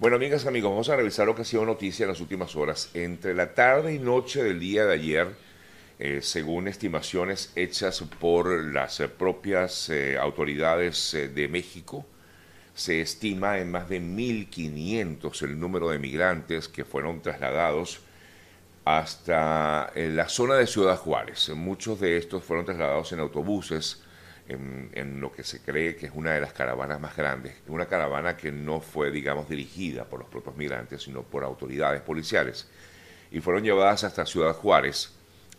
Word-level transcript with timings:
Bueno, 0.00 0.16
amigas, 0.16 0.46
amigos, 0.46 0.70
vamos 0.70 0.88
a 0.88 0.96
revisar 0.96 1.26
lo 1.26 1.34
que 1.34 1.42
ha 1.42 1.44
sido 1.44 1.66
noticia 1.66 2.04
en 2.04 2.08
las 2.08 2.22
últimas 2.22 2.56
horas. 2.56 2.88
Entre 2.94 3.34
la 3.34 3.52
tarde 3.52 3.92
y 3.94 3.98
noche 3.98 4.42
del 4.42 4.58
día 4.58 4.86
de 4.86 4.94
ayer, 4.94 5.28
eh, 5.98 6.20
según 6.22 6.68
estimaciones 6.68 7.52
hechas 7.54 8.02
por 8.18 8.64
las 8.72 8.98
eh, 9.00 9.08
propias 9.08 9.90
eh, 9.90 10.16
autoridades 10.16 11.14
de 11.34 11.48
México, 11.48 12.06
se 12.74 13.02
estima 13.02 13.58
en 13.58 13.70
más 13.70 13.90
de 13.90 14.00
1.500 14.00 15.42
el 15.42 15.60
número 15.60 15.90
de 15.90 15.98
migrantes 15.98 16.66
que 16.66 16.86
fueron 16.86 17.20
trasladados 17.20 18.00
hasta 18.86 19.92
la 19.94 20.28
zona 20.30 20.54
de 20.54 20.66
Ciudad 20.66 20.96
Juárez. 20.96 21.50
Muchos 21.50 22.00
de 22.00 22.16
estos 22.16 22.42
fueron 22.42 22.64
trasladados 22.64 23.12
en 23.12 23.20
autobuses, 23.20 24.02
en, 24.48 25.20
lo 25.20 25.32
que 25.32 25.44
se 25.44 25.60
cree 25.60 25.96
que 25.96 26.06
es 26.06 26.12
una 26.14 26.32
de 26.32 26.40
las 26.40 26.52
caravanas 26.52 27.00
más 27.00 27.16
grandes, 27.16 27.54
una 27.68 27.86
caravana 27.86 28.36
que 28.36 28.50
no 28.50 28.80
fue, 28.80 29.10
digamos, 29.10 29.48
dirigida 29.48 30.04
por 30.04 30.20
los 30.20 30.28
propios 30.28 30.56
migrantes, 30.56 31.02
sino 31.02 31.22
por 31.22 31.44
autoridades 31.44 32.00
policiales, 32.02 32.68
y 33.30 33.40
fueron 33.40 33.62
llevadas 33.62 34.04
hasta 34.04 34.26
Ciudad 34.26 34.54
Juárez, 34.54 35.12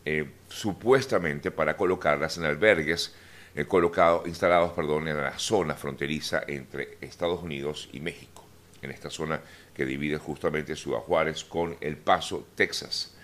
eh, 0.04 0.30
supuestamente 0.50 1.52
para 1.52 1.78
colocarlas 1.78 2.38
en 2.38 2.46
albergues 2.46 3.14
eh, 3.56 3.68
instalados 4.26 4.72
perdón, 4.74 5.08
en 5.08 5.18
la 5.18 5.38
zona 5.38 5.76
fronteriza 5.76 6.44
entre 6.48 6.98
Estados 7.02 7.44
Unidos 7.44 7.90
y 7.94 8.00
México, 8.00 8.46
en 8.82 8.92
esta 8.92 9.10
zona 9.10 9.42
que 9.76 9.86
divide 9.86 10.18
justamente 10.18 10.76
Ciudad 10.76 11.00
Juárez 11.00 11.44
con 11.44 11.78
El 11.82 11.98
Paso, 11.98 12.48
Texas. 12.56 13.16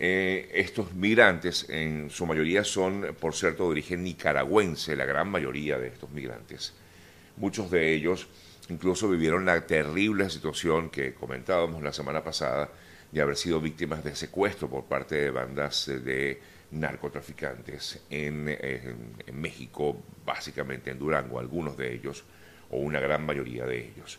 Eh, 0.00 0.50
estos 0.54 0.94
migrantes 0.94 1.68
en 1.68 2.08
su 2.10 2.24
mayoría 2.24 2.62
son, 2.62 3.16
por 3.20 3.34
cierto, 3.34 3.64
de 3.64 3.70
origen 3.70 4.04
nicaragüense, 4.04 4.94
la 4.94 5.04
gran 5.04 5.28
mayoría 5.28 5.78
de 5.78 5.88
estos 5.88 6.10
migrantes. 6.10 6.72
Muchos 7.36 7.70
de 7.70 7.94
ellos 7.94 8.28
incluso 8.68 9.08
vivieron 9.08 9.44
la 9.46 9.66
terrible 9.66 10.28
situación 10.30 10.90
que 10.90 11.14
comentábamos 11.14 11.82
la 11.82 11.92
semana 11.92 12.22
pasada 12.22 12.70
de 13.10 13.20
haber 13.20 13.36
sido 13.36 13.60
víctimas 13.60 14.04
de 14.04 14.14
secuestro 14.14 14.68
por 14.68 14.84
parte 14.84 15.16
de 15.16 15.30
bandas 15.30 15.88
eh, 15.88 15.98
de 15.98 16.40
narcotraficantes 16.70 18.02
eh, 18.10 18.94
en, 19.26 19.40
México, 19.40 20.02
básicamente 20.24 20.90
en 20.90 20.98
Durango, 20.98 21.38
algunos 21.38 21.76
de 21.76 21.94
ellos, 21.94 22.24
o 22.70 22.78
una 22.78 23.00
gran 23.00 23.24
mayoría 23.24 23.64
de 23.64 23.88
ellos. 23.88 24.18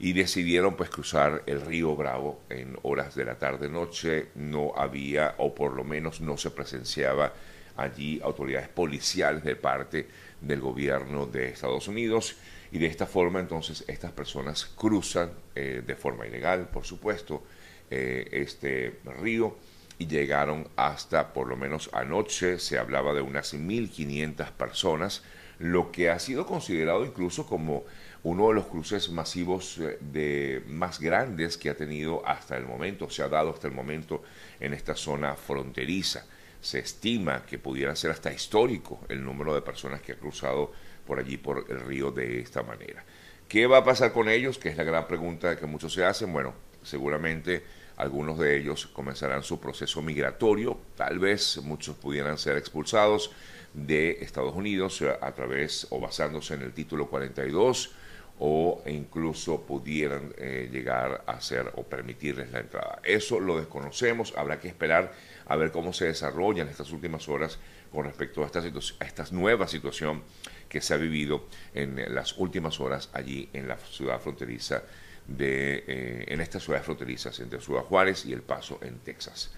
Y 0.00 0.14
decidieron 0.14 0.74
pues 0.76 0.90
cruzar 0.90 1.44
el 1.46 1.60
río 1.60 1.94
Bravo 1.94 2.40
en 2.48 2.76
horas 2.82 3.14
de 3.14 3.24
la 3.24 3.38
tarde-noche. 3.38 4.28
No 4.34 4.72
había, 4.74 5.34
o 5.38 5.54
por 5.54 5.74
lo 5.74 5.84
menos 5.84 6.20
no 6.20 6.36
se 6.36 6.50
presenciaba 6.50 7.32
allí 7.76 8.20
autoridades 8.22 8.68
policiales 8.68 9.44
de 9.44 9.56
parte 9.56 10.08
del 10.40 10.60
gobierno 10.60 11.26
de 11.26 11.50
Estados 11.50 11.86
Unidos. 11.86 12.36
Y 12.72 12.78
de 12.78 12.86
esta 12.86 13.06
forma 13.06 13.40
entonces 13.40 13.84
estas 13.86 14.12
personas 14.12 14.64
cruzan 14.64 15.30
eh, 15.54 15.82
de 15.86 15.94
forma 15.96 16.26
ilegal, 16.26 16.68
por 16.68 16.84
supuesto, 16.84 17.42
eh, 17.90 18.28
este 18.32 19.00
río 19.20 19.56
y 20.00 20.06
llegaron 20.06 20.66
hasta, 20.76 21.34
por 21.34 21.46
lo 21.46 21.56
menos 21.56 21.90
anoche, 21.92 22.58
se 22.58 22.78
hablaba 22.78 23.12
de 23.12 23.20
unas 23.20 23.52
1.500 23.52 24.50
personas, 24.52 25.22
lo 25.60 25.92
que 25.92 26.08
ha 26.10 26.18
sido 26.18 26.46
considerado 26.46 27.04
incluso 27.04 27.46
como 27.46 27.84
uno 28.22 28.48
de 28.48 28.54
los 28.54 28.66
cruces 28.66 29.10
masivos 29.10 29.78
eh, 29.78 29.98
de, 30.00 30.62
más 30.66 30.98
grandes 30.98 31.58
que 31.58 31.68
ha 31.68 31.76
tenido 31.76 32.26
hasta 32.26 32.56
el 32.56 32.64
momento, 32.64 33.10
se 33.10 33.22
ha 33.22 33.28
dado 33.28 33.50
hasta 33.50 33.68
el 33.68 33.74
momento 33.74 34.22
en 34.58 34.72
esta 34.72 34.96
zona 34.96 35.36
fronteriza. 35.36 36.26
Se 36.60 36.78
estima 36.78 37.44
que 37.44 37.58
pudiera 37.58 37.94
ser 37.94 38.10
hasta 38.10 38.32
histórico 38.32 39.00
el 39.08 39.22
número 39.22 39.54
de 39.54 39.62
personas 39.62 40.00
que 40.00 40.12
ha 40.12 40.16
cruzado 40.16 40.72
por 41.06 41.18
allí, 41.18 41.36
por 41.36 41.66
el 41.68 41.80
río, 41.80 42.10
de 42.10 42.40
esta 42.40 42.62
manera. 42.62 43.04
¿Qué 43.48 43.66
va 43.66 43.78
a 43.78 43.84
pasar 43.84 44.12
con 44.12 44.28
ellos? 44.28 44.58
Que 44.58 44.70
es 44.70 44.76
la 44.76 44.84
gran 44.84 45.06
pregunta 45.06 45.56
que 45.58 45.66
muchos 45.66 45.92
se 45.92 46.04
hacen. 46.04 46.32
Bueno, 46.32 46.54
seguramente 46.82 47.64
algunos 47.96 48.38
de 48.38 48.56
ellos 48.56 48.86
comenzarán 48.86 49.42
su 49.42 49.60
proceso 49.60 50.00
migratorio, 50.00 50.78
tal 50.96 51.18
vez 51.18 51.58
muchos 51.62 51.96
pudieran 51.96 52.38
ser 52.38 52.56
expulsados 52.56 53.30
de 53.74 54.18
Estados 54.22 54.54
Unidos 54.54 55.02
a 55.20 55.32
través 55.32 55.86
o 55.90 56.00
basándose 56.00 56.54
en 56.54 56.62
el 56.62 56.72
título 56.72 57.08
42 57.08 57.94
o 58.42 58.82
incluso 58.86 59.60
pudieran 59.62 60.32
eh, 60.38 60.68
llegar 60.72 61.24
a 61.26 61.40
ser 61.42 61.70
o 61.76 61.82
permitirles 61.82 62.50
la 62.50 62.60
entrada. 62.60 62.98
Eso 63.04 63.38
lo 63.38 63.58
desconocemos, 63.58 64.32
habrá 64.36 64.58
que 64.58 64.68
esperar 64.68 65.12
a 65.46 65.56
ver 65.56 65.70
cómo 65.70 65.92
se 65.92 66.06
desarrollan 66.06 66.68
estas 66.68 66.90
últimas 66.90 67.28
horas 67.28 67.58
con 67.92 68.06
respecto 68.06 68.42
a 68.42 68.46
esta, 68.46 68.60
a 68.60 69.04
esta 69.04 69.24
nueva 69.30 69.68
situación 69.68 70.22
que 70.70 70.80
se 70.80 70.94
ha 70.94 70.96
vivido 70.96 71.46
en 71.74 72.14
las 72.14 72.38
últimas 72.38 72.80
horas 72.80 73.10
allí 73.12 73.50
en 73.52 73.68
la 73.68 73.76
ciudad 73.76 74.20
fronteriza 74.20 74.84
de, 75.26 75.84
eh, 75.86 76.24
en 76.28 76.40
estas 76.40 76.62
ciudades 76.64 76.86
fronterizas 76.86 77.38
entre 77.40 77.60
Ciudad 77.60 77.82
Juárez 77.82 78.24
y 78.24 78.32
El 78.32 78.42
Paso 78.42 78.78
en 78.82 79.00
Texas, 79.00 79.50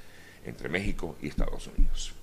entre 0.45 0.69
México 0.69 1.17
y 1.23 1.29
Estados 1.29 1.69
Unidos. 1.69 2.22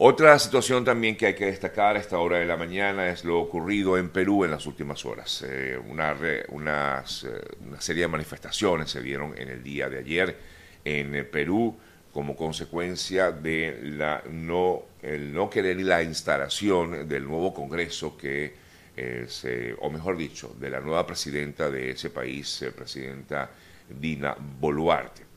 Otra 0.00 0.38
situación 0.38 0.84
también 0.84 1.16
que 1.16 1.26
hay 1.26 1.34
que 1.34 1.46
destacar 1.46 1.96
a 1.96 1.98
esta 1.98 2.18
hora 2.18 2.38
de 2.38 2.46
la 2.46 2.56
mañana 2.56 3.08
es 3.08 3.24
lo 3.24 3.40
ocurrido 3.40 3.98
en 3.98 4.10
Perú 4.10 4.44
en 4.44 4.52
las 4.52 4.64
últimas 4.66 5.04
horas. 5.04 5.44
Eh, 5.44 5.76
una, 5.88 6.16
una 6.50 7.04
serie 7.80 8.02
de 8.02 8.08
manifestaciones 8.08 8.90
se 8.92 9.02
dieron 9.02 9.34
en 9.36 9.48
el 9.48 9.60
día 9.60 9.88
de 9.88 9.98
ayer 9.98 10.36
en 10.84 11.28
Perú 11.28 11.76
como 12.12 12.36
consecuencia 12.36 13.32
de 13.32 13.80
la 13.82 14.22
no, 14.30 14.82
el 15.02 15.32
no 15.32 15.50
querer 15.50 15.80
la 15.80 16.00
instalación 16.00 17.08
del 17.08 17.24
nuevo 17.24 17.52
Congreso 17.52 18.16
que 18.16 18.68
o 19.80 19.90
mejor 19.90 20.16
dicho, 20.16 20.54
de 20.58 20.70
la 20.70 20.80
nueva 20.80 21.06
presidenta 21.06 21.70
de 21.70 21.90
ese 21.90 22.10
país, 22.10 22.62
eh, 22.62 22.72
presidenta 22.72 23.50
Dina 23.88 24.36
Boluarte. 24.38 25.27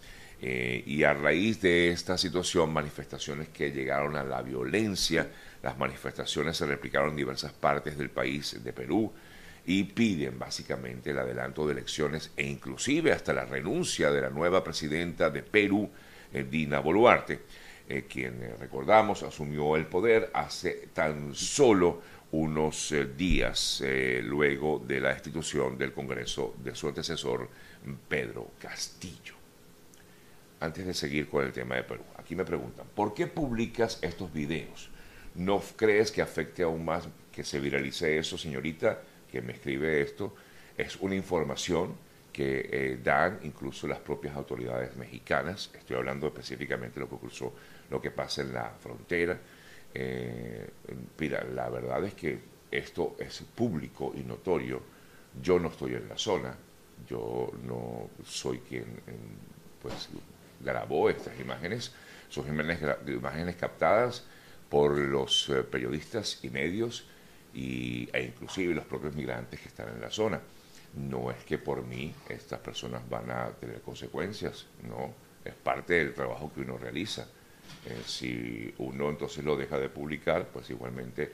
Eh, 0.42 0.84
y 0.86 1.04
a 1.04 1.14
raíz 1.14 1.62
de 1.62 1.92
esta 1.92 2.18
situación, 2.18 2.74
manifestaciones 2.74 3.50
que 3.50 3.72
llegaron 3.72 4.16
a 4.16 4.24
la 4.24 4.42
violencia, 4.42 5.30
las 5.62 5.78
manifestaciones 5.78 6.58
se 6.58 6.66
replicaron 6.66 7.12
en 7.12 7.18
diversas 7.18 7.54
partes 7.54 7.98
del 7.98 8.10
país 8.10 8.64
de 8.64 8.74
Perú 8.74 9.12
y 9.66 9.84
piden 9.84 10.40
básicamente 10.40 11.12
el 11.12 11.20
adelanto 11.20 11.68
de 11.68 11.74
elecciones 11.74 12.32
e 12.36 12.48
inclusive 12.48 13.12
hasta 13.12 13.34
la 13.34 13.46
renuncia 13.46 14.10
de 14.10 14.22
la 14.22 14.32
nueva 14.32 14.64
presidenta 14.64 15.30
de 15.30 15.44
Perú, 15.44 15.90
eh, 16.34 16.46
Dina 16.50 16.80
Boluarte, 16.80 17.42
quien 18.08 18.56
recordamos 18.58 19.22
asumió 19.22 19.76
el 19.76 19.86
poder 19.86 20.32
hace 20.34 20.88
tan 20.94 21.36
solo 21.36 22.02
unos 22.32 22.92
eh, 22.94 23.06
días 23.18 23.82
eh, 23.84 24.22
luego 24.24 24.80
de 24.86 25.00
la 25.00 25.10
destitución 25.10 25.78
del 25.78 25.92
Congreso 25.92 26.56
de 26.64 26.74
su 26.76 26.88
antecesor 26.88 27.50
Pedro 28.08 28.52
Castillo. 28.60 29.41
Antes 30.62 30.86
de 30.86 30.94
seguir 30.94 31.28
con 31.28 31.44
el 31.44 31.52
tema 31.52 31.76
de 31.76 31.84
Perú, 31.84 32.04
aquí 32.16 32.36
me 32.36 32.46
preguntan, 32.46 32.86
¿por 32.96 33.14
qué 33.14 33.28
publicas 33.28 34.00
estos 34.02 34.32
videos? 34.32 34.90
¿No 35.36 35.62
crees 35.76 36.12
que 36.12 36.22
afecte 36.22 36.64
aún 36.64 36.86
más 36.86 37.08
que 37.32 37.44
se 37.44 37.60
viralice 37.60 38.18
eso, 38.18 38.38
señorita, 38.38 39.02
que 39.30 39.42
me 39.42 39.54
escribe 39.54 40.02
esto? 40.02 40.34
Es 40.78 40.96
una 40.98 41.16
información 41.16 41.96
que 42.32 42.70
eh, 42.72 43.00
dan 43.04 43.40
incluso 43.44 43.88
las 43.88 44.00
propias 44.00 44.36
autoridades 44.36 44.96
mexicanas. 44.96 45.72
Estoy 45.74 45.98
hablando 45.98 46.28
específicamente 46.28 46.96
de 46.96 47.02
lo 47.02 47.10
que 47.10 47.16
ocurrió, 47.16 47.52
lo 47.90 48.02
que 48.02 48.12
pasa 48.12 48.42
en 48.42 48.54
la 48.54 48.70
frontera 48.70 49.38
eh, 49.94 50.70
mira, 51.20 51.44
la 51.44 51.70
verdad 51.70 52.04
es 52.06 52.14
que 52.14 52.40
esto 52.70 53.16
es 53.20 53.44
público 53.56 54.14
y 54.16 54.22
notorio. 54.22 54.82
Yo 55.42 55.60
no 55.60 55.70
estoy 55.70 55.94
en 55.94 56.10
la 56.10 56.18
zona, 56.18 56.56
yo 57.08 57.52
no 57.64 58.10
soy 58.26 58.60
quien 58.60 58.86
pues 59.82 60.10
grabó 60.64 61.10
estas 61.10 61.40
imágenes, 61.40 61.92
son 62.30 62.48
imágenes, 62.48 62.80
imágenes 63.08 63.56
captadas 63.56 64.24
por 64.70 64.98
los 64.98 65.50
eh, 65.50 65.64
periodistas 65.64 66.40
y 66.44 66.50
medios 66.50 67.06
y, 67.54 68.10
e 68.14 68.24
inclusive 68.24 68.74
los 68.74 68.86
propios 68.86 69.14
migrantes 69.16 69.60
que 69.60 69.68
están 69.68 69.90
en 69.90 70.02
la 70.02 70.10
zona. 70.10 70.40
No 70.96 71.32
es 71.32 71.44
que 71.44 71.58
por 71.58 71.86
mí 71.86 72.14
estas 72.30 72.60
personas 72.60 73.08
van 73.10 73.32
a 73.32 73.50
tener 73.52 73.82
consecuencias, 73.82 74.66
no, 74.84 75.14
es 75.44 75.54
parte 75.54 75.96
del 75.96 76.14
trabajo 76.14 76.52
que 76.54 76.62
uno 76.62 76.78
realiza. 76.78 77.28
Eh, 77.86 78.02
si 78.06 78.74
uno 78.78 79.10
entonces 79.10 79.44
lo 79.44 79.56
deja 79.56 79.78
de 79.78 79.90
publicar, 79.90 80.48
pues 80.48 80.70
igualmente 80.70 81.32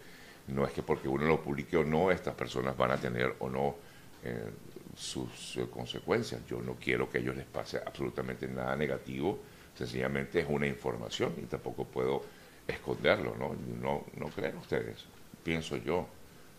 no 0.47 0.65
es 0.65 0.71
que 0.71 0.81
porque 0.81 1.07
uno 1.07 1.25
lo 1.25 1.41
publique 1.41 1.77
o 1.77 1.83
no, 1.83 2.11
estas 2.11 2.35
personas 2.35 2.77
van 2.77 2.91
a 2.91 2.97
tener 2.97 3.35
o 3.39 3.49
no 3.49 3.75
eh, 4.23 4.49
sus 4.97 5.57
eh, 5.57 5.67
consecuencias. 5.69 6.41
Yo 6.47 6.59
no 6.61 6.75
quiero 6.75 7.09
que 7.09 7.19
a 7.19 7.21
ellos 7.21 7.35
les 7.35 7.45
pase 7.45 7.77
absolutamente 7.77 8.47
nada 8.47 8.75
negativo, 8.75 9.39
sencillamente 9.77 10.39
es 10.39 10.47
una 10.49 10.65
información 10.65 11.33
y 11.37 11.45
tampoco 11.45 11.85
puedo 11.85 12.23
esconderlo, 12.67 13.35
¿no? 13.37 13.55
No, 13.79 14.05
no 14.17 14.27
creen 14.29 14.57
ustedes, 14.57 15.05
pienso 15.43 15.77
yo. 15.77 16.07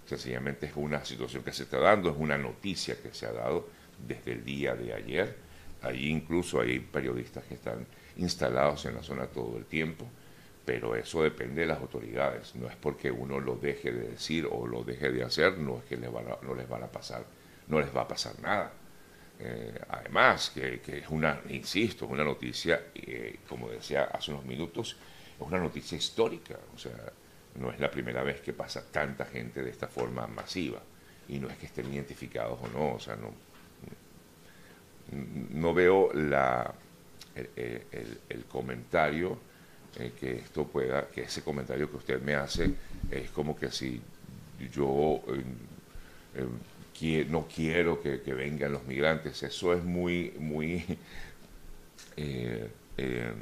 Sencillamente 0.06 0.66
es 0.66 0.72
una 0.76 1.04
situación 1.04 1.42
que 1.42 1.52
se 1.52 1.64
está 1.64 1.78
dando, 1.78 2.10
es 2.10 2.16
una 2.16 2.38
noticia 2.38 2.96
que 3.02 3.12
se 3.12 3.26
ha 3.26 3.32
dado 3.32 3.68
desde 4.06 4.32
el 4.32 4.44
día 4.44 4.74
de 4.74 4.94
ayer. 4.94 5.36
Allí 5.82 6.08
incluso 6.08 6.60
hay 6.60 6.78
periodistas 6.78 7.44
que 7.44 7.54
están 7.54 7.86
instalados 8.16 8.86
en 8.86 8.94
la 8.94 9.02
zona 9.02 9.26
todo 9.26 9.58
el 9.58 9.66
tiempo, 9.66 10.06
pero 10.64 10.96
eso 10.96 11.22
depende 11.22 11.60
de 11.60 11.66
las 11.66 11.78
autoridades. 11.78 12.54
No 12.54 12.68
es 12.68 12.76
porque 12.76 13.10
uno 13.10 13.38
lo 13.38 13.56
deje 13.56 13.92
de 13.92 14.08
decir 14.08 14.48
o 14.50 14.66
lo 14.66 14.82
deje 14.82 15.10
de 15.10 15.24
hacer, 15.24 15.58
no 15.58 15.78
es 15.78 15.84
que 15.84 15.98
les 15.98 16.10
no 16.10 16.54
les 16.54 16.68
van 16.68 16.84
a 16.84 16.90
pasar, 16.90 17.24
no 17.68 17.80
les 17.80 17.94
va 17.94 18.02
a 18.02 18.08
pasar 18.08 18.38
nada. 18.40 18.72
Eh, 19.40 19.80
además, 19.88 20.50
que, 20.50 20.80
es 20.84 21.08
una, 21.10 21.40
insisto, 21.50 22.06
es 22.06 22.10
una 22.10 22.24
noticia, 22.24 22.86
eh, 22.94 23.38
como 23.48 23.70
decía 23.70 24.04
hace 24.04 24.32
unos 24.32 24.44
minutos, 24.44 24.96
es 25.38 25.46
una 25.46 25.58
noticia 25.58 25.96
histórica. 25.96 26.58
O 26.74 26.78
sea, 26.78 27.12
no 27.56 27.70
es 27.70 27.78
la 27.78 27.90
primera 27.90 28.22
vez 28.22 28.40
que 28.40 28.52
pasa 28.52 28.84
tanta 28.90 29.26
gente 29.26 29.62
de 29.62 29.70
esta 29.70 29.86
forma 29.86 30.26
masiva. 30.26 30.80
Y 31.28 31.38
no 31.38 31.48
es 31.48 31.56
que 31.58 31.66
estén 31.66 31.92
identificados 31.92 32.58
o 32.62 32.68
no. 32.68 32.94
O 32.94 33.00
sea, 33.00 33.16
no, 33.16 33.32
no 35.50 35.74
veo 35.74 36.12
la, 36.14 36.74
el, 37.34 38.44
comentario 38.50 39.38
eh, 39.96 40.12
que 40.18 40.36
esto 40.36 40.66
pueda, 40.66 41.08
que 41.08 41.22
ese 41.22 41.42
comentario 41.42 41.90
que 41.90 41.96
usted 41.96 42.20
me 42.22 42.34
hace 42.34 42.74
es 43.10 43.30
como 43.30 43.56
que 43.56 43.70
si 43.70 44.00
yo 44.72 45.22
no 47.28 47.46
quiero 47.46 48.00
que, 48.00 48.18
vengan 48.32 48.72
los 48.72 48.84
migrantes. 48.84 49.42
Eso 49.42 49.72
es 49.72 49.82
muy, 49.82 50.34
muy, 50.38 50.84
eh, 52.16 52.68
em, 52.96 53.34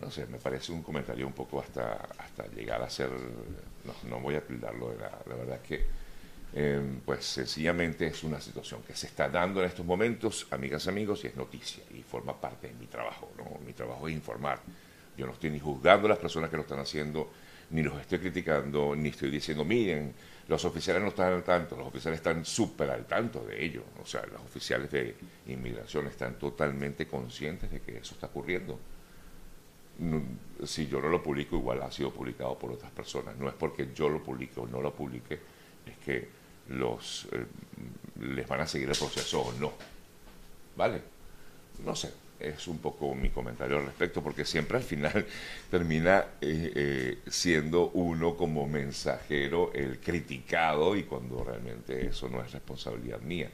no 0.00 0.10
sé, 0.10 0.26
me 0.26 0.38
parece 0.38 0.72
un 0.72 0.82
comentario 0.82 1.26
un 1.26 1.32
poco 1.32 1.60
hasta, 1.60 2.08
hasta 2.18 2.46
llegar 2.48 2.82
a 2.82 2.90
ser, 2.90 3.10
no, 4.08 4.20
voy 4.20 4.34
a 4.34 4.40
tildarlo 4.46 4.94
la, 4.94 5.10
la 5.26 5.34
verdad 5.34 5.60
es 5.62 5.68
que, 5.68 5.86
em, 6.54 7.00
pues 7.00 7.24
sencillamente 7.24 8.06
es 8.06 8.24
una 8.24 8.40
situación 8.40 8.82
que 8.82 8.94
se 8.94 9.06
está 9.06 9.28
dando 9.28 9.60
en 9.60 9.66
estos 9.66 9.86
momentos, 9.86 10.46
amigas, 10.50 10.88
amigos, 10.88 11.24
y 11.24 11.28
es 11.28 11.36
noticia 11.36 11.84
y 11.94 12.02
forma 12.02 12.40
parte 12.40 12.68
de 12.68 12.74
mi 12.74 12.86
trabajo, 12.86 13.30
¿no? 13.36 13.58
Mi 13.64 13.72
trabajo 13.72 14.08
es 14.08 14.14
informar. 14.14 14.60
Yo 15.16 15.26
no 15.26 15.32
estoy 15.32 15.50
ni 15.50 15.60
juzgando 15.60 16.06
a 16.06 16.10
las 16.10 16.18
personas 16.18 16.50
que 16.50 16.56
lo 16.56 16.62
están 16.62 16.80
haciendo, 16.80 17.30
ni 17.70 17.82
los 17.82 18.00
estoy 18.00 18.18
criticando, 18.18 18.94
ni 18.96 19.10
estoy 19.10 19.30
diciendo, 19.30 19.64
miren, 19.64 20.12
los 20.48 20.64
oficiales 20.64 21.02
no 21.02 21.08
están 21.08 21.32
al 21.32 21.44
tanto, 21.44 21.76
los 21.76 21.86
oficiales 21.86 22.18
están 22.18 22.44
súper 22.44 22.90
al 22.90 23.06
tanto 23.06 23.44
de 23.44 23.64
ello. 23.64 23.84
O 24.02 24.06
sea, 24.06 24.26
los 24.26 24.40
oficiales 24.42 24.90
de 24.90 25.14
inmigración 25.46 26.06
están 26.08 26.38
totalmente 26.38 27.06
conscientes 27.06 27.70
de 27.70 27.80
que 27.80 27.98
eso 27.98 28.14
está 28.14 28.26
ocurriendo. 28.26 28.78
si 30.64 30.88
yo 30.88 31.00
no 31.00 31.08
lo 31.08 31.22
publico, 31.22 31.56
igual 31.56 31.82
ha 31.82 31.92
sido 31.92 32.10
publicado 32.10 32.58
por 32.58 32.72
otras 32.72 32.90
personas. 32.90 33.36
No 33.36 33.48
es 33.48 33.54
porque 33.54 33.90
yo 33.94 34.08
lo 34.08 34.22
publique 34.22 34.58
o 34.58 34.66
no 34.66 34.80
lo 34.80 34.92
publique, 34.92 35.38
es 35.86 35.98
que 36.04 36.28
los 36.68 37.28
eh, 37.32 37.46
les 38.20 38.48
van 38.48 38.62
a 38.62 38.66
seguir 38.66 38.88
el 38.90 38.96
proceso 38.96 39.42
o 39.42 39.52
no. 39.52 39.72
¿Vale? 40.76 41.02
No 41.84 41.94
sé 41.94 42.29
es 42.40 42.66
un 42.68 42.78
poco 42.78 43.14
mi 43.14 43.30
comentario 43.30 43.78
al 43.78 43.86
respecto, 43.86 44.22
porque 44.22 44.44
siempre 44.44 44.78
al 44.78 44.82
final 44.82 45.26
termina 45.70 46.24
eh, 46.40 46.72
eh, 46.74 47.18
siendo 47.28 47.90
uno 47.90 48.36
como 48.36 48.66
mensajero 48.66 49.72
el 49.74 49.98
criticado 50.00 50.96
y 50.96 51.04
cuando 51.04 51.44
realmente 51.44 52.06
eso 52.06 52.28
no 52.28 52.42
es 52.42 52.52
responsabilidad 52.52 53.20
mía, 53.20 53.50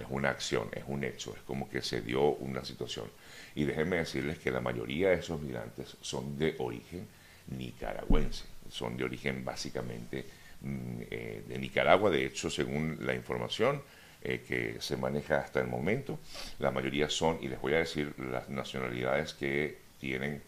es 0.00 0.06
una 0.08 0.30
acción, 0.30 0.68
es 0.72 0.84
un 0.86 1.04
hecho, 1.04 1.34
es 1.36 1.42
como 1.42 1.68
que 1.68 1.82
se 1.82 2.00
dio 2.00 2.22
una 2.22 2.64
situación. 2.64 3.06
Y 3.54 3.64
déjenme 3.64 3.96
decirles 3.96 4.38
que 4.38 4.50
la 4.50 4.60
mayoría 4.60 5.10
de 5.10 5.16
esos 5.16 5.40
migrantes 5.40 5.96
son 6.00 6.38
de 6.38 6.54
origen 6.58 7.06
nicaragüense, 7.48 8.44
son 8.70 8.96
de 8.96 9.04
origen 9.04 9.44
básicamente 9.44 10.24
mm, 10.62 11.00
eh, 11.10 11.44
de 11.48 11.58
Nicaragua, 11.58 12.10
de 12.10 12.26
hecho, 12.26 12.48
según 12.50 12.98
la 13.00 13.14
información, 13.14 13.82
eh, 14.22 14.44
que 14.46 14.76
se 14.80 14.98
maneja 14.98 15.38
hasta 15.38 15.60
el 15.60 15.66
momento. 15.66 16.18
La 16.58 16.70
mayoría 16.70 17.08
son, 17.08 17.38
y 17.40 17.48
les 17.48 17.58
voy 17.60 17.72
a 17.72 17.78
decir 17.78 18.12
las 18.18 18.50
nacionalidades 18.50 19.32
que 19.32 19.78
tienen 19.98 20.42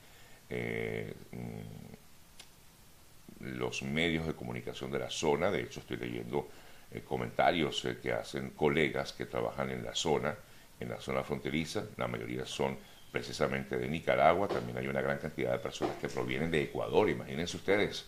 eh, 0.51 1.15
mm, 1.33 1.63
los 3.59 3.83
medios 3.83 4.27
de 4.27 4.35
comunicación 4.35 4.91
de 4.91 4.99
la 4.99 5.11
zona. 5.11 5.51
De 5.51 5.63
hecho, 5.63 5.81
estoy 5.81 5.97
leyendo 5.97 6.51
eh, 6.91 7.01
comentarios 7.01 7.89
que 8.03 8.13
hacen 8.13 8.51
colegas 8.51 9.15
que 9.15 9.25
trabajan 9.25 9.71
en 9.71 9.83
la 9.83 9.95
zona, 9.95 10.37
en 10.79 10.91
la 10.91 11.01
zona 11.01 11.25
fronteriza. 11.25 11.85
La 11.97 12.09
mayoría 12.09 12.45
son 12.45 12.77
precisamente 13.11 13.79
de 13.79 13.89
Nicaragua. 13.89 14.49
También 14.49 14.77
hay 14.77 14.87
una 14.87 15.01
gran 15.01 15.17
cantidad 15.17 15.53
de 15.53 15.59
personas 15.59 15.97
que 15.97 16.09
provienen 16.09 16.51
de 16.51 16.65
Ecuador. 16.65 17.09
Imagínense 17.09 17.57
ustedes, 17.57 18.05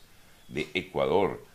de 0.48 0.68
Ecuador 0.74 1.53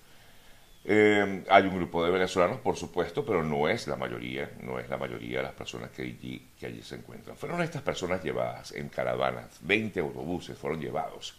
eh, 0.86 1.44
hay 1.50 1.64
un 1.64 1.76
grupo 1.76 2.04
de 2.04 2.12
venezolanos, 2.12 2.60
por 2.60 2.78
supuesto, 2.78 3.26
pero 3.26 3.44
no 3.44 3.68
es 3.68 3.88
la 3.88 3.96
mayoría, 3.96 4.50
no 4.62 4.80
es 4.80 4.90
la 4.90 4.98
mayoría 4.98 5.38
de 5.38 5.44
las 5.44 5.54
personas 5.54 5.92
que 5.92 6.04
allí, 6.04 6.48
que 6.60 6.68
allí 6.68 6.82
se 6.82 6.96
encuentran. 6.96 7.36
Fueron 7.36 7.62
estas 7.62 7.82
personas 7.82 8.24
llevadas 8.24 8.72
en 8.72 8.90
caravanas, 8.90 9.60
20 9.62 10.00
autobuses 10.00 10.58
fueron 10.58 10.80
llevados, 10.80 11.36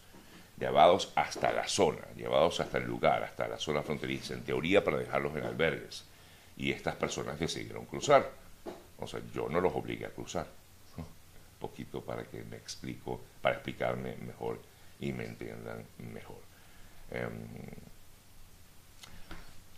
llevados 0.59 1.13
hasta 1.15 1.53
la 1.53 1.67
zona, 1.67 2.03
llevados 2.17 2.61
hasta 2.61 2.79
el 2.79 2.85
lugar, 2.85 3.25
hasta 3.25 3.49
la 3.49 3.59
zona 3.59 3.83
fronteriza, 3.83 4.35
en 4.35 4.43
teoría 4.43 4.85
para 4.85 4.99
dejarlos 4.99 5.35
en 5.35 5.45
albergues. 5.45 6.05
Y 6.57 6.71
estas 6.71 6.95
personas 6.97 7.41
decidieron 7.41 7.87
cruzar. 7.87 8.31
O 8.99 9.07
sea, 9.07 9.21
yo 9.35 9.49
no 9.49 9.63
los 9.63 9.75
obligué 9.75 10.05
a 10.05 10.11
cruzar. 10.11 10.47
Un 10.99 11.07
poquito 11.59 12.03
para 12.03 12.25
que 12.25 12.43
me 12.45 12.57
explico, 12.57 13.21
para 13.41 13.55
explicarme 13.55 14.17
mejor 14.17 14.61
y 15.01 15.13
me 15.13 15.25
entiendan 15.25 15.83
mejor. 16.13 16.39
Em, 17.11 17.31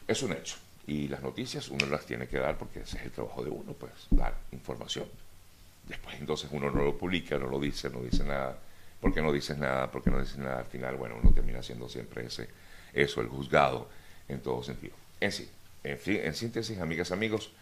es 0.07 0.23
un 0.23 0.33
hecho. 0.33 0.57
Y 0.87 1.09
las 1.09 1.23
noticias 1.23 1.69
uno 1.69 1.87
las 1.87 2.05
tiene 2.07 2.27
que 2.27 2.39
dar 2.39 2.59
porque 2.59 2.81
ese 2.81 2.99
es 2.99 3.05
el 3.05 3.11
trabajo 3.13 3.45
de 3.45 3.51
uno, 3.51 3.73
pues 3.73 3.93
dar 4.11 4.37
información. 4.51 5.07
Después 5.87 6.17
entonces 6.19 6.49
uno 6.53 6.71
no 6.71 6.83
lo 6.83 6.99
publica, 6.99 7.39
no 7.39 7.47
lo 7.47 7.61
dice, 7.61 7.91
no 7.91 8.03
dice 8.03 8.25
nada. 8.25 8.59
¿Por 9.01 9.13
qué 9.13 9.21
no 9.21 9.33
dices 9.33 9.59
nada? 9.59 9.91
¿Por 9.91 10.03
qué 10.03 10.11
no 10.11 10.21
dices 10.21 10.39
nada? 10.39 10.61
Al 10.61 10.67
final, 10.67 10.97
bueno, 10.97 11.17
uno 11.21 11.33
termina 11.33 11.63
siendo 11.63 11.89
siempre 11.89 12.27
ese, 12.27 12.49
eso, 12.93 13.21
el 13.21 13.29
juzgado 13.29 13.89
en 14.29 14.41
todo 14.41 14.63
sentido. 14.63 14.95
En 15.21 15.33
sí, 15.33 15.49
en, 15.85 15.99
fin, 15.99 16.21
en 16.23 16.35
síntesis, 16.35 16.79
amigas, 16.79 17.11
amigos, 17.11 17.53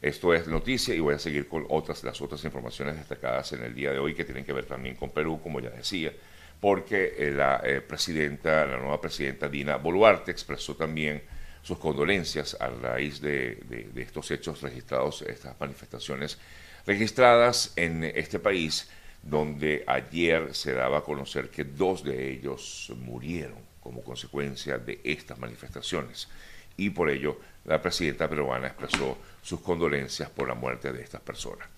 esto 0.00 0.34
es 0.34 0.46
noticia 0.46 0.94
y 0.94 1.00
voy 1.00 1.14
a 1.14 1.18
seguir 1.18 1.48
con 1.48 1.66
otras, 1.68 2.04
las 2.04 2.20
otras 2.20 2.44
informaciones 2.44 2.96
destacadas 2.96 3.52
en 3.52 3.62
el 3.62 3.74
día 3.74 3.92
de 3.92 3.98
hoy 3.98 4.14
que 4.14 4.24
tienen 4.24 4.44
que 4.44 4.52
ver 4.52 4.64
también 4.64 4.96
con 4.96 5.10
Perú, 5.10 5.40
como 5.42 5.60
ya 5.60 5.70
decía, 5.70 6.12
porque 6.60 7.14
eh, 7.18 7.30
la 7.30 7.60
eh, 7.64 7.80
presidenta, 7.80 8.66
la 8.66 8.76
nueva 8.78 9.00
presidenta 9.00 9.48
Dina 9.48 9.76
Boluarte 9.76 10.30
expresó 10.30 10.76
también 10.76 11.22
sus 11.62 11.78
condolencias 11.78 12.56
a 12.60 12.68
raíz 12.68 13.20
de, 13.20 13.90
estos 13.96 14.30
hechos 14.30 14.62
registrados, 14.62 15.22
estas 15.22 15.58
manifestaciones 15.60 16.38
registradas 16.86 17.72
en 17.76 18.04
este 18.04 18.38
país, 18.38 18.88
donde 19.22 19.84
ayer 19.86 20.54
se 20.54 20.72
daba 20.72 20.98
a 20.98 21.02
conocer 21.02 21.50
que 21.50 21.64
dos 21.64 22.02
de 22.04 22.30
ellos 22.30 22.92
murieron 22.98 23.58
como 23.80 24.02
consecuencia 24.02 24.78
de 24.78 25.00
estas 25.04 25.38
manifestaciones. 25.38 26.28
Y 26.76 26.90
por 26.90 27.10
ello 27.10 27.38
la 27.64 27.82
presidenta 27.82 28.28
peruana 28.28 28.68
expresó 28.68 29.18
sus 29.42 29.60
condolencias 29.60 30.30
por 30.30 30.48
la 30.48 30.54
muerte 30.54 30.92
de 30.92 31.02
estas 31.02 31.20
personas, 31.20 31.68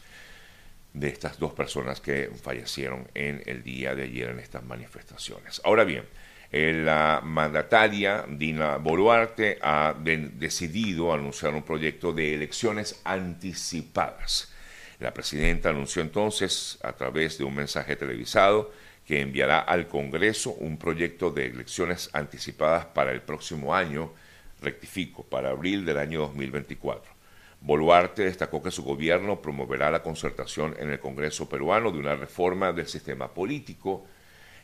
de 0.93 1.08
estas 1.08 1.39
dos 1.39 1.53
personas 1.53 2.01
que 2.01 2.31
fallecieron 2.43 3.08
en 3.15 3.43
el 3.46 3.63
día 3.63 3.94
de 3.94 4.05
ayer 4.05 4.29
en 4.29 4.39
estas 4.39 4.63
manifestaciones. 4.63 5.60
Ahora 5.65 5.84
bien, 5.84 6.05
la 6.50 7.20
mandataria 7.22 8.24
Dina 8.28 8.76
Boluarte 8.78 9.58
ha 9.62 9.94
decidido 9.94 11.12
anunciar 11.12 11.54
un 11.54 11.62
proyecto 11.62 12.12
de 12.12 12.34
elecciones 12.34 13.00
anticipadas. 13.04 14.52
La 14.98 15.14
presidenta 15.14 15.70
anunció 15.70 16.02
entonces, 16.02 16.78
a 16.82 16.92
través 16.92 17.38
de 17.38 17.44
un 17.44 17.54
mensaje 17.54 17.96
televisado, 17.96 18.72
que 19.06 19.20
enviará 19.20 19.60
al 19.60 19.88
Congreso 19.88 20.52
un 20.52 20.76
proyecto 20.76 21.30
de 21.30 21.46
elecciones 21.46 22.10
anticipadas 22.12 22.86
para 22.86 23.12
el 23.12 23.22
próximo 23.22 23.74
año, 23.74 24.12
rectifico, 24.60 25.24
para 25.24 25.50
abril 25.50 25.84
del 25.84 25.98
año 25.98 26.20
2024. 26.20 27.12
Boluarte 27.62 28.24
destacó 28.24 28.62
que 28.62 28.70
su 28.70 28.82
gobierno 28.82 29.40
promoverá 29.40 29.90
la 29.90 30.02
concertación 30.02 30.74
en 30.78 30.90
el 30.90 31.00
Congreso 31.00 31.48
peruano 31.48 31.90
de 31.90 31.98
una 31.98 32.14
reforma 32.14 32.72
del 32.72 32.86
sistema 32.86 33.28
político, 33.32 34.06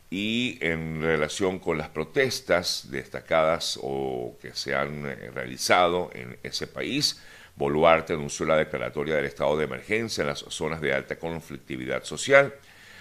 y 0.09 0.57
en 0.61 1.01
relación 1.01 1.59
con 1.59 1.77
las 1.77 1.89
protestas 1.89 2.87
destacadas 2.89 3.77
o 3.81 4.37
que 4.41 4.53
se 4.53 4.73
han 4.73 5.05
eh, 5.05 5.31
realizado 5.33 6.09
en 6.13 6.37
ese 6.43 6.67
país, 6.67 7.21
Boluarte 7.55 8.13
anunció 8.13 8.45
la 8.45 8.55
declaratoria 8.55 9.15
del 9.15 9.25
estado 9.25 9.57
de 9.57 9.65
emergencia 9.65 10.21
en 10.21 10.27
las 10.27 10.39
zonas 10.39 10.79
de 10.79 10.93
alta 10.93 11.17
conflictividad 11.17 12.03
social. 12.03 12.53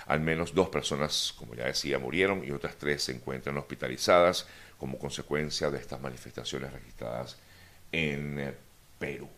Al 0.06 0.20
menos 0.20 0.54
dos 0.54 0.68
personas, 0.68 1.34
como 1.36 1.54
ya 1.54 1.66
decía, 1.66 1.98
murieron 1.98 2.42
y 2.44 2.50
otras 2.50 2.76
tres 2.76 3.04
se 3.04 3.12
encuentran 3.12 3.56
hospitalizadas 3.58 4.46
como 4.78 4.98
consecuencia 4.98 5.70
de 5.70 5.78
estas 5.78 6.00
manifestaciones 6.00 6.72
registradas 6.72 7.36
en 7.92 8.38
eh, 8.38 8.54
Perú. 8.98 9.28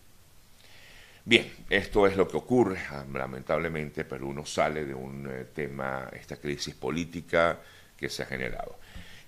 Bien, 1.28 1.46
esto 1.68 2.06
es 2.06 2.16
lo 2.16 2.26
que 2.26 2.38
ocurre. 2.38 2.78
Ah, 2.88 3.04
lamentablemente 3.12 4.06
Perú 4.06 4.32
no 4.32 4.46
sale 4.46 4.86
de 4.86 4.94
un 4.94 5.28
eh, 5.30 5.44
tema, 5.52 6.08
esta 6.14 6.38
crisis 6.38 6.74
política 6.74 7.60
que 7.98 8.08
se 8.08 8.22
ha 8.22 8.26
generado. 8.26 8.78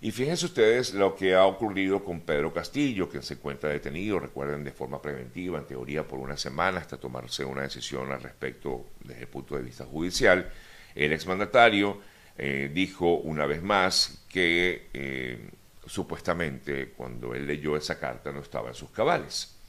Y 0.00 0.11
fíjense 0.11 0.47
ustedes 0.47 0.95
lo 0.95 1.14
que 1.14 1.35
ha 1.35 1.45
ocurrido 1.45 2.02
con 2.02 2.23
Pedro 2.23 2.54
Castillo, 2.54 3.11
que 3.11 3.21
se 3.21 3.35
encuentra 3.35 3.69
detenido, 3.69 4.19
recuerden, 4.19 4.64
de 4.64 4.73
forma 4.73 5.02
preventiva, 5.02 5.59
en 5.59 5.66
teoría 5.66 6.09
por 6.09 6.21
una 6.21 6.38
semana, 6.38 6.78
hasta 6.78 6.97
tomarse 6.97 7.45
una 7.45 7.64
decisión 7.64 8.11
al 8.11 8.23
respecto 8.23 8.87
desde 9.04 9.21
el 9.21 9.28
punto 9.28 9.57
de 9.57 9.62
vista 9.62 9.85
judicial. 9.85 10.50
El 10.95 11.12
exmandatario 11.12 12.00
eh, 12.38 12.71
dijo 12.73 13.16
una 13.16 13.45
vez 13.45 13.62
más 13.62 14.25
que 14.26 14.88
eh, 14.95 15.50
supuestamente 15.85 16.92
cuando 16.97 17.35
él 17.35 17.47
leyó 17.47 17.76
esa 17.76 18.00
carta 18.00 18.33
no 18.33 18.40
estaba 18.40 18.69
en 18.69 18.75
sus 18.75 18.88
cabales. 18.88 19.60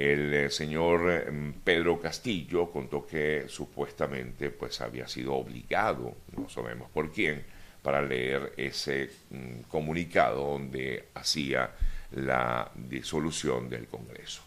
El 0.00 0.32
eh, 0.32 0.50
señor 0.50 1.10
em, 1.10 1.52
Pedro 1.52 2.00
Castillo 2.00 2.70
contó 2.70 3.06
que 3.06 3.44
supuestamente 3.48 4.48
pues 4.48 4.80
había 4.80 5.06
sido 5.06 5.34
obligado, 5.34 6.16
no 6.34 6.48
sabemos 6.48 6.88
por 6.90 7.12
quién, 7.12 7.44
para 7.82 8.00
leer 8.00 8.54
ese 8.56 9.10
mm, 9.28 9.68
comunicado 9.68 10.52
donde 10.52 11.08
hacía 11.12 11.72
la 12.12 12.70
disolución 12.74 13.68
del 13.68 13.88
Congreso. 13.88 14.40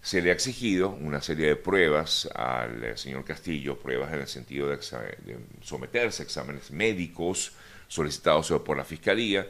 Se 0.00 0.22
le 0.22 0.30
ha 0.30 0.32
exigido 0.32 0.88
una 0.88 1.20
serie 1.20 1.48
de 1.48 1.56
pruebas 1.56 2.26
al 2.34 2.82
eh, 2.82 2.96
señor 2.96 3.26
Castillo, 3.26 3.76
pruebas 3.78 4.10
en 4.14 4.20
el 4.20 4.26
sentido 4.26 4.68
de, 4.68 4.78
someterse 5.60 6.22
a 6.22 6.24
exámenes 6.24 6.70
médicos 6.70 7.52
solicitados 7.88 8.50
por 8.62 8.78
la 8.78 8.86
Fiscalía, 8.86 9.46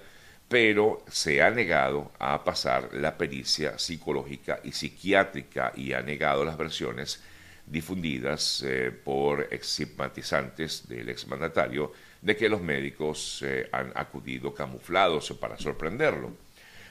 pero 0.49 1.05
se 1.11 1.43
ha 1.43 1.51
negado 1.51 2.11
a 2.19 2.43
pasar 2.43 2.95
la 2.95 3.17
pericia 3.17 3.79
psicológica 3.79 4.61
y 4.65 4.73
psiquiátrica 4.73 5.73
y 5.77 5.93
ha 5.93 6.01
negado 6.01 6.45
las 6.45 6.57
versiones 6.57 7.23
difundidas 7.67 8.65
eh, 8.67 8.91
por 8.91 9.47
simpatizantes 9.61 10.89
del 10.89 11.11
exmandatario 11.11 11.93
de 12.23 12.35
que 12.35 12.49
los 12.49 12.63
médicos 12.63 13.43
eh, 13.45 13.69
han 13.73 13.93
acudido 13.95 14.55
camuflados 14.55 15.31
para 15.39 15.59
sorprenderlo. 15.59 16.33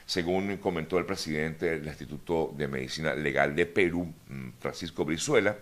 Según 0.06 0.56
comentó 0.58 0.96
el 0.96 1.04
presidente 1.04 1.66
del 1.66 1.86
Instituto 1.86 2.54
de 2.56 2.68
Medicina 2.68 3.14
Legal 3.14 3.56
de 3.56 3.66
Perú, 3.66 4.04
mm, 4.28 4.50
Francisco 4.60 5.04
Brizuela, 5.04 5.56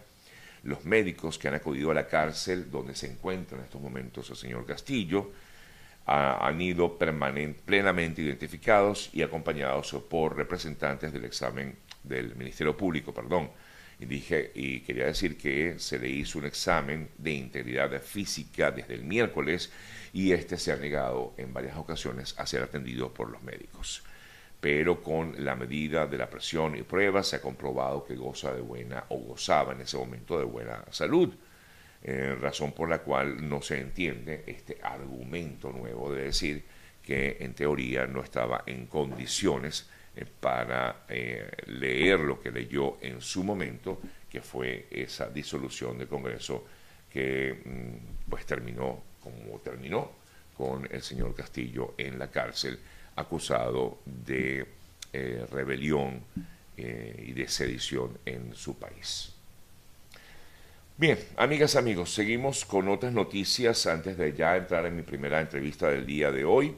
los 0.65 0.85
médicos 0.85 1.39
que 1.39 1.49
han 1.49 1.55
acudido 1.55 1.91
a 1.91 1.95
la 1.95 2.07
cárcel 2.07 2.71
donde 2.71 2.95
se 2.95 3.11
encuentra 3.11 3.57
en 3.57 3.65
estos 3.65 3.81
momentos 3.81 4.29
el 4.31 4.37
señor 4.37 4.67
Castillo 4.67 5.33
han 6.07 6.61
ido 6.61 6.97
plenamente 6.97 8.23
identificados 8.23 9.11
y 9.13 9.23
acompañados 9.23 9.93
por 10.09 10.37
representantes 10.37 11.13
del 11.13 11.25
examen 11.25 11.77
del 12.05 12.37
Ministerio 12.37 12.77
Público, 12.77 13.13
perdón, 13.13 13.51
y 13.99 14.05
dije, 14.05 14.53
y 14.55 14.81
quería 14.81 15.07
decir 15.07 15.37
que 15.39 15.79
se 15.79 15.99
le 15.99 16.09
hizo 16.09 16.39
un 16.39 16.45
examen 16.45 17.09
de 17.17 17.33
integridad 17.33 18.01
física 18.01 18.71
desde 18.71 18.95
el 18.95 19.05
miércoles 19.05 19.73
y 20.13 20.33
este 20.33 20.59
se 20.59 20.73
ha 20.73 20.77
negado 20.77 21.35
en 21.39 21.53
varias 21.53 21.77
ocasiones 21.77 22.35
a 22.39 22.47
ser 22.47 22.63
atendido 22.63 23.13
por 23.13 23.31
los 23.31 23.43
médicos. 23.43 24.03
Pero 24.61 25.03
con 25.03 25.45
la 25.45 25.57
medida 25.57 26.07
de 26.07 26.19
la 26.19 26.29
presión 26.29 26.77
y 26.77 26.83
pruebas 26.83 27.29
se 27.29 27.37
ha 27.37 27.41
comprobado 27.41 28.05
que 28.05 28.17
goza 28.17 28.53
de 28.53 28.61
buena 28.61 29.05
o 29.09 29.17
gozaba 29.19 29.73
en 29.73 29.81
ese 29.81 29.97
momento 29.97 30.39
de 30.39 30.45
buena 30.45 30.85
salud. 30.91 31.35
Eh, 32.09 32.37
razón 32.41 32.71
por 32.71 32.89
la 32.89 33.01
cual 33.01 33.49
no 33.49 33.61
se 33.61 33.81
entiende 33.81 34.45
este 34.47 34.79
argumento 34.81 35.73
nuevo 35.73 36.15
de 36.15 36.27
decir 36.27 36.63
que 37.03 37.39
en 37.41 37.53
teoría 37.53 38.07
no 38.07 38.23
estaba 38.23 38.63
en 38.65 38.87
condiciones 38.87 39.89
eh, 40.15 40.25
para 40.25 41.05
eh, 41.09 41.51
leer 41.67 42.21
lo 42.21 42.41
que 42.41 42.53
leyó 42.53 42.99
en 43.01 43.21
su 43.21 43.43
momento, 43.43 44.01
que 44.31 44.41
fue 44.41 44.87
esa 44.89 45.31
disolución 45.31 45.99
del 45.99 46.07
Congreso 46.07 46.65
que 47.11 47.61
mm, 47.65 48.31
pues 48.31 48.47
terminó 48.47 49.03
como 49.21 49.59
terminó 49.59 50.13
con 50.57 50.89
el 50.89 51.03
señor 51.03 51.35
Castillo 51.35 51.95
en 51.99 52.21
la 52.21 52.31
cárcel 52.31 52.79
acusado 53.17 53.99
de 54.05 54.65
rebelión 55.51 56.23
y 56.77 57.33
de 57.33 57.49
sedición 57.49 58.19
en 58.27 58.55
su 58.55 58.79
país. 58.79 59.36
Bien, 60.99 61.19
amigas, 61.37 61.77
amigos, 61.77 62.15
seguimos 62.15 62.65
con 62.65 62.89
otras 62.89 63.13
noticias 63.13 63.87
antes 63.87 64.17
de 64.17 64.33
ya 64.33 64.57
entrar 64.57 64.87
en 64.87 64.97
mi 64.97 65.03
primera 65.03 65.43
entrevista 65.43 65.91
del 65.91 66.07
día 66.07 66.33
de 66.33 66.47
hoy 66.47 66.75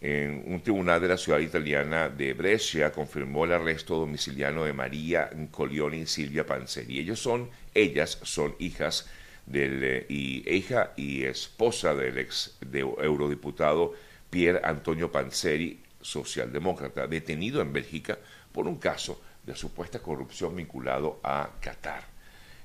en 0.00 0.42
un 0.48 0.60
tribunal 0.60 1.00
de 1.00 1.06
la 1.06 1.16
ciudad 1.16 1.38
italiana 1.38 2.08
de 2.08 2.34
Brescia 2.34 2.90
confirmó 2.90 3.44
el 3.44 3.52
arresto 3.52 3.98
domiciliano 3.98 4.64
de 4.64 4.72
María 4.72 5.30
Colioni 5.52 5.98
y 5.98 6.06
Silvia 6.06 6.44
Panzeri. 6.44 6.98
Ellos 6.98 7.20
son, 7.20 7.50
ellas 7.72 8.18
son 8.22 8.56
hijas 8.58 9.08
del 9.46 9.84
eh, 9.84 10.06
y 10.08 10.52
hija 10.52 10.92
y 10.96 11.22
esposa 11.22 11.94
del 11.94 12.18
ex 12.18 12.58
eurodiputado 12.72 13.92
Pier 14.28 14.60
Antonio 14.64 15.12
Panzeri, 15.12 15.78
socialdemócrata, 16.00 17.06
detenido 17.06 17.62
en 17.62 17.72
Bélgica 17.72 18.18
por 18.50 18.66
un 18.66 18.78
caso 18.78 19.22
de 19.46 19.54
supuesta 19.54 20.00
corrupción 20.00 20.56
vinculado 20.56 21.20
a 21.22 21.48
Qatar. 21.60 22.11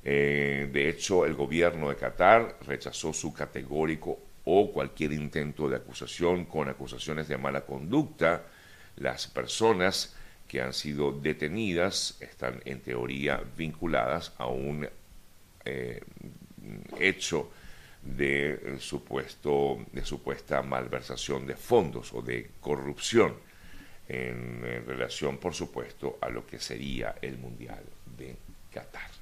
Eh, 0.09 0.69
de 0.71 0.87
hecho, 0.87 1.25
el 1.25 1.33
gobierno 1.33 1.89
de 1.89 1.97
Qatar 1.97 2.59
rechazó 2.65 3.11
su 3.11 3.33
categórico 3.33 4.17
o 4.45 4.71
cualquier 4.71 5.11
intento 5.11 5.67
de 5.67 5.75
acusación 5.75 6.45
con 6.45 6.69
acusaciones 6.69 7.27
de 7.27 7.37
mala 7.37 7.65
conducta, 7.65 8.45
las 8.95 9.27
personas 9.27 10.15
que 10.47 10.61
han 10.61 10.71
sido 10.71 11.11
detenidas 11.11 12.15
están 12.21 12.61
en 12.63 12.79
teoría 12.79 13.43
vinculadas 13.57 14.31
a 14.37 14.47
un 14.47 14.87
eh, 15.65 16.01
hecho 17.01 17.51
de 18.01 18.77
supuesto 18.79 19.85
de 19.91 20.05
supuesta 20.05 20.61
malversación 20.61 21.45
de 21.45 21.57
fondos 21.57 22.13
o 22.13 22.21
de 22.21 22.51
corrupción 22.61 23.35
en 24.07 24.61
relación 24.85 25.37
por 25.37 25.53
supuesto 25.53 26.17
a 26.21 26.29
lo 26.29 26.47
que 26.47 26.59
sería 26.59 27.15
el 27.21 27.37
mundial 27.37 27.83
de 28.17 28.37
Qatar. 28.71 29.16